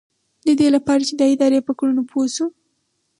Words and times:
ددې 0.45 0.67
لپاره 0.75 1.01
چې 1.07 1.13
د 1.15 1.21
ادارې 1.33 1.59
په 1.67 1.73
کړنو 1.79 2.03
پوه 2.09 2.25
شو. 2.35 2.47